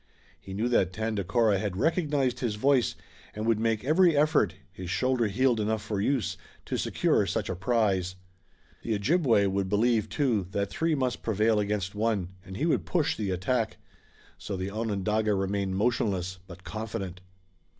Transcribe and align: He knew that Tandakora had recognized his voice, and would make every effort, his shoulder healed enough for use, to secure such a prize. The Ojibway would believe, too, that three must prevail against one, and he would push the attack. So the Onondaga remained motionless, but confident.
He 0.39 0.55
knew 0.55 0.67
that 0.69 0.91
Tandakora 0.93 1.59
had 1.59 1.77
recognized 1.77 2.39
his 2.39 2.55
voice, 2.55 2.95
and 3.35 3.45
would 3.45 3.59
make 3.59 3.83
every 3.85 4.17
effort, 4.17 4.55
his 4.71 4.89
shoulder 4.89 5.27
healed 5.27 5.59
enough 5.59 5.83
for 5.83 6.01
use, 6.01 6.37
to 6.65 6.75
secure 6.75 7.27
such 7.27 7.49
a 7.49 7.55
prize. 7.55 8.15
The 8.81 8.95
Ojibway 8.95 9.45
would 9.45 9.69
believe, 9.69 10.09
too, 10.09 10.47
that 10.53 10.71
three 10.71 10.95
must 10.95 11.21
prevail 11.21 11.59
against 11.59 11.93
one, 11.93 12.29
and 12.43 12.57
he 12.57 12.65
would 12.65 12.83
push 12.87 13.15
the 13.15 13.29
attack. 13.29 13.77
So 14.39 14.57
the 14.57 14.71
Onondaga 14.71 15.35
remained 15.35 15.75
motionless, 15.77 16.39
but 16.47 16.63
confident. 16.63 17.21